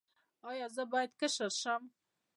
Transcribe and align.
ایا 0.49 0.67
زه 0.75 0.83
باید 0.91 1.11
کشر 1.19 1.51
شم؟ 1.61 1.81